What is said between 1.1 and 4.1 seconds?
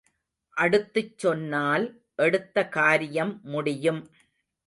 சொன்னால் எடுத்த காரியம் முடியும்.